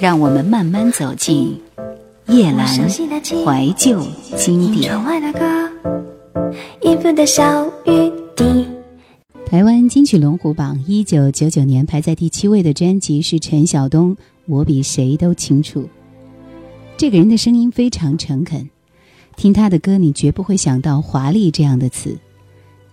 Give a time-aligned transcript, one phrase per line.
[0.00, 1.54] 让我们慢慢走进
[2.28, 4.02] 夜阑怀旧
[4.34, 4.98] 经典。
[9.44, 14.12] 台湾金曲龙虎榜一九九九年排在第七位的专辑是陈晓东，
[14.46, 15.82] 《我比谁都清楚》。
[16.96, 18.66] 这个人的声音非常诚恳，
[19.36, 22.18] 听他的歌，你绝不会想到华丽这样的词。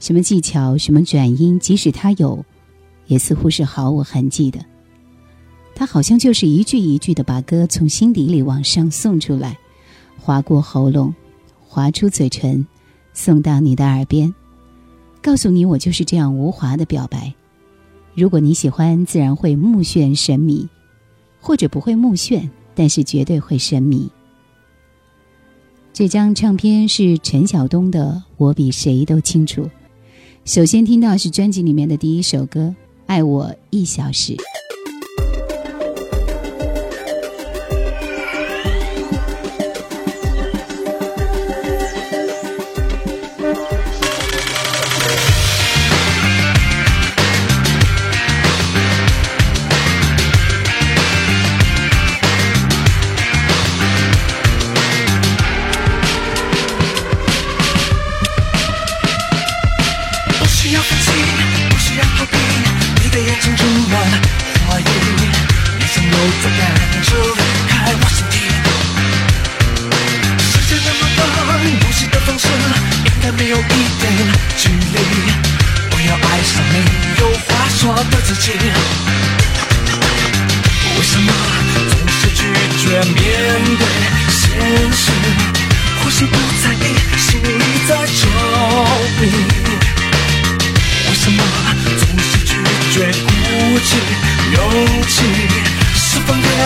[0.01, 2.43] 什么技巧，什么转音，即使他有，
[3.05, 4.59] 也似乎是毫无痕迹的。
[5.77, 9.55] 它好像就是一句一句的把歌从心底里往上送出来，
[10.19, 11.13] 划过喉咙，
[11.67, 12.65] 划出嘴唇，
[13.13, 14.33] 送到你的耳边，
[15.21, 17.31] 告诉你我就是这样无华的表白。
[18.15, 20.67] 如果你喜欢，自然会目眩神迷；
[21.39, 24.09] 或者不会目眩，但是绝对会神迷。
[25.93, 29.61] 这张唱片是陈晓东的《我比谁都清楚》。
[30.45, 32.61] 首先听到是专辑里面的第一首歌
[33.05, 34.33] 《爱我一小时》。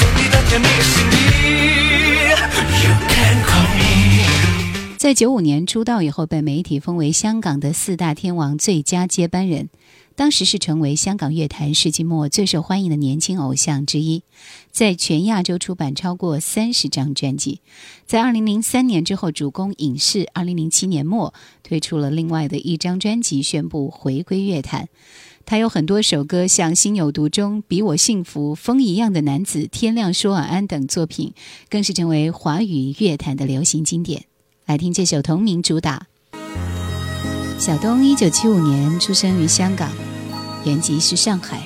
[0.00, 1.29] 做你的甜蜜，心里。
[5.00, 9.70] 在九五年出道以后，被媒体封为香港的四大天王最佳接班人，
[10.14, 14.24] 当时是成为香港乐坛世纪末最受欢迎的年轻偶像之一，
[14.70, 17.62] 在全亚洲出版超过三十张专辑，
[18.04, 21.32] 在二零零三年之后主攻影视，二零零七年末
[21.62, 24.90] 推出了另外的一张专辑，宣布回归乐坛。
[25.46, 31.32] 他有很多首歌，像《心有独钟》《比我幸福》《风一样的男子》《天亮说晚安》等作品，
[31.70, 34.24] 更是成为华语乐坛的流行经典。
[34.70, 36.06] 来听这首同名主打。
[37.58, 39.90] 小东一九七五年出生于香港，
[40.64, 41.60] 原籍是上海。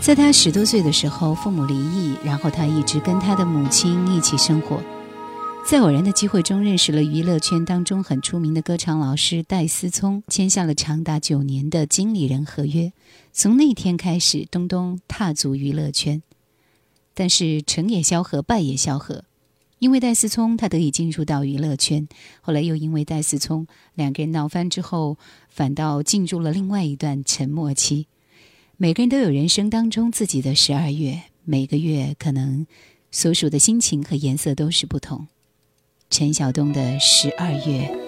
[0.00, 4.82] 在他十多岁的时候，父母离异，然后他一直跟他的母亲一起生活。
[5.64, 12.92] 在偶然的机会中，认识了娱乐圈当中很出名的歌唱老师戴思聪，签下了长达九年的经理人合约。
[13.32, 16.20] 从那天开始，东东踏足娱乐圈。
[17.14, 19.22] 但是成也萧何，败也萧何。
[19.78, 22.08] 因为戴思聪，他得以进入到娱乐圈。
[22.40, 25.18] 后来又因为戴思聪，两个人闹翻之后，
[25.48, 28.06] 反倒进入了另外一段沉默期。
[28.76, 32.66] 每个人都有人生当中自己的十二月，每个月可能
[33.12, 35.26] 所属的心情和颜色都是不同。
[36.10, 38.07] 陈晓东的十二月。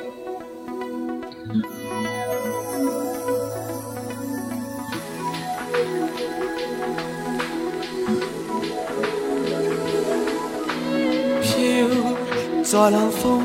[12.71, 13.43] 在冷风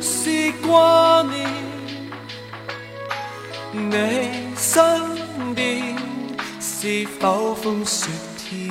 [0.00, 1.50] 是挂念，
[3.72, 4.84] 你身
[5.56, 5.96] 边
[6.60, 8.68] 是否风雪天？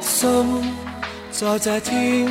[0.00, 0.26] 心
[1.30, 2.28] 在这天，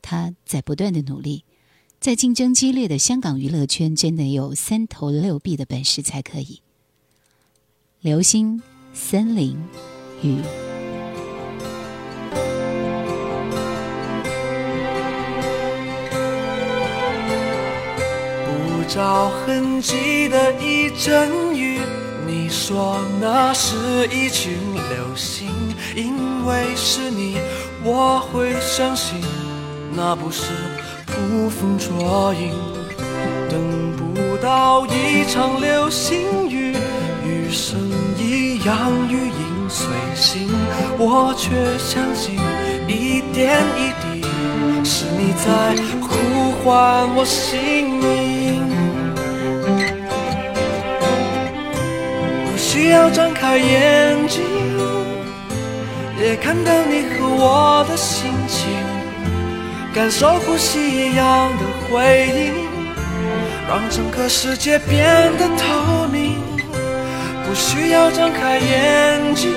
[0.01, 1.45] 他在不断的努力，
[2.01, 6.62] 在竞争激烈的香港娱乐圈，真的有三头六臂的本事才可以。
[8.03, 8.61] 流星，
[8.93, 9.57] 森林，
[10.21, 10.35] 雨。
[18.43, 21.79] 不着痕迹的一阵雨，
[22.27, 23.77] 你说那是
[24.07, 25.47] 一群流星，
[25.95, 27.37] 因为是你，
[27.85, 29.17] 我会相信，
[29.95, 30.51] 那不是
[31.05, 32.51] 捕风捉影。
[33.49, 36.73] 等不到一场流星雨，
[37.25, 37.82] 雨声。
[38.65, 40.47] 让语音随心，
[40.97, 42.35] 我却相信
[42.87, 44.23] 一点一滴
[44.85, 48.61] 是你在呼唤我姓名。
[52.45, 54.41] 不需要张开眼睛，
[56.21, 58.69] 也看到你和我的心情，
[59.93, 60.79] 感受呼吸
[61.11, 62.53] 一样的回应，
[63.67, 66.02] 让整个世界变得透明。
[67.53, 69.51] 不需要张开眼睛，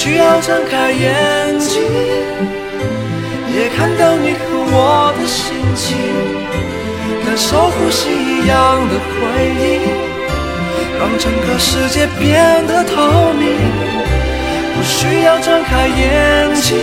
[0.00, 1.82] 不需要睁开眼睛，
[3.52, 5.98] 也看到你和我的心情，
[7.26, 9.82] 感受呼吸一样的回忆，
[11.00, 13.58] 让整个世界变得透明。
[14.72, 16.78] 不需要睁开眼睛，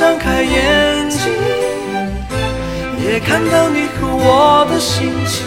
[0.00, 1.20] 张开眼睛，
[3.04, 5.44] 也看到你和我的心情，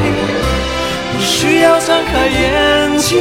[1.11, 3.19] 不需要张开眼睛，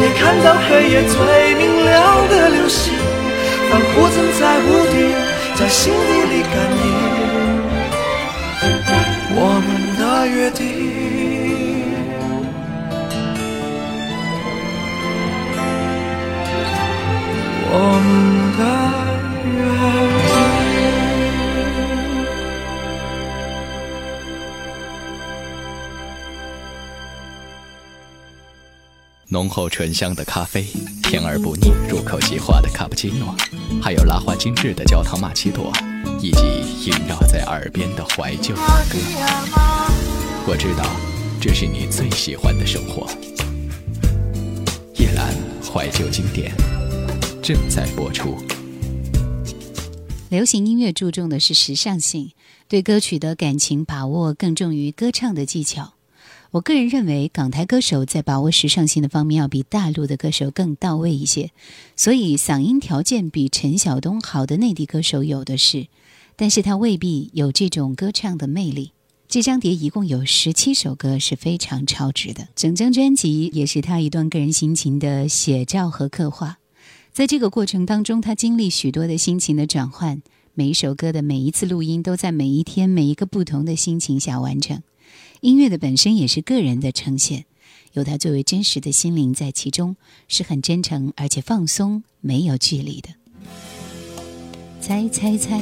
[0.00, 2.94] 也看到黑夜最明亮的流星，
[3.68, 5.14] 仿佛曾在屋顶，
[5.56, 6.56] 在心底里感
[8.80, 8.80] 应
[9.36, 10.81] 我们的约定。
[29.32, 30.62] 浓厚醇香的咖啡，
[31.02, 33.34] 甜而不腻，入口即化的卡布奇诺，
[33.82, 35.72] 还有拉花精致的焦糖玛奇朵，
[36.20, 36.44] 以及
[36.90, 38.60] 萦绕在耳边的怀旧音
[40.46, 40.84] 我知道，
[41.40, 43.08] 这是你最喜欢的生活。
[44.96, 45.34] 夜阑
[45.72, 46.54] 怀旧经典
[47.42, 48.36] 正在播出。
[50.28, 52.32] 流行音乐注重的是时尚性，
[52.68, 55.94] 对歌曲的感情把握更重于歌唱的技巧。
[56.52, 61.50] 我个人认为，港台歌手在把握时尚性的方面要比大陆的歌手更到位一些，
[61.96, 65.86] 所以嗓音条件比陈晓东好的内地歌手有的是，
[66.36, 68.92] 但是他未必有这种歌唱的魅力。
[69.28, 76.58] 这张碟一共有十七首歌是非常超值的，整张专辑也是他一段个人心情的写照和刻画，
[77.14, 80.20] 在这个过程当中，他经历许多的心情的转换。
[80.54, 84.82] 每一首歌的每一次录音，都在每一天、每一个不同的心情下完成。
[85.40, 87.46] 音乐的本身也是个人的呈现，
[87.92, 89.96] 有他最为真实的心灵在其中，
[90.28, 93.08] 是很真诚而且放松、没有距离的。
[94.80, 95.58] 猜猜猜。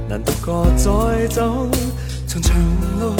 [0.09, 1.67] 难独个再走
[2.27, 2.57] 长长
[2.99, 3.13] 路。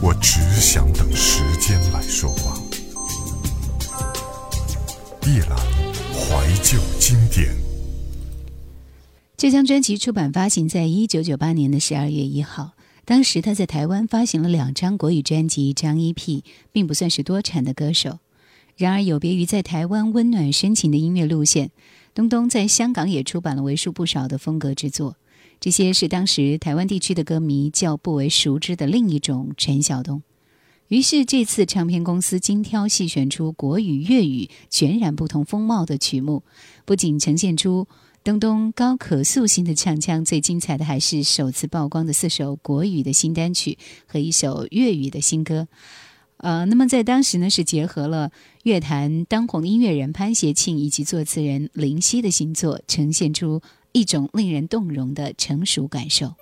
[0.03, 2.59] 我只想等时间来说话。
[5.29, 5.57] 夜郎
[6.13, 7.55] 怀旧经典，
[9.37, 12.73] 这张专辑出版发行在一九九八年的十二月一号。
[13.05, 18.19] 当时他在台湾发行了两张国语专辑，张 e P 并不算是多产的歌手。
[18.77, 21.71] 然而，有别于在台湾温暖深情的音乐路线，
[22.15, 25.17] 东东在香港也出版了为数不少的风格之作。
[25.63, 30.25] 这些是当时台湾地区的歌迷较不为熟知的另一种陈晓东。
[30.89, 36.43] 于是这次唱片公司精挑细选出国语、粤语全然不同风貌的曲目，
[36.85, 37.87] 不仅呈现出
[38.25, 43.79] 东东高可塑性的唱腔，最精彩的还是首次曝光的四首国语的新单曲
[44.09, 45.69] 和一首粤语的新歌。
[46.39, 48.33] 呃，那么在当时呢，是结合了
[48.65, 53.63] 乐坛当红音乐人潘协庆以及作词人林夕的新作，呈现出。
[53.95, 56.33] 一种令人动容的成熟感受，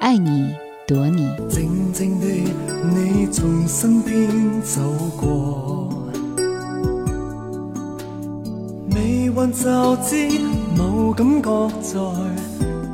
[0.00, 0.54] 爱你，
[0.88, 4.26] 躲你，静静的你从身边
[4.62, 4.80] 走
[5.18, 6.08] 过。
[8.88, 10.28] 你运就知，
[10.78, 12.00] 某感觉在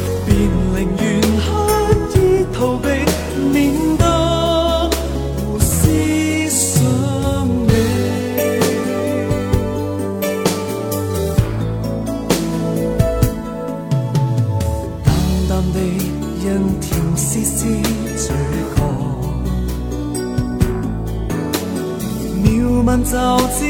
[23.14, 23.62] 就知，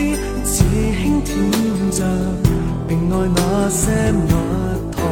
[0.42, 1.36] 似轻舔
[1.90, 2.02] 着
[2.88, 4.30] 并爱那些蜜
[4.90, 5.04] 糖，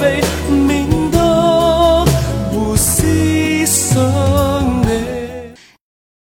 [0.10, 0.37] place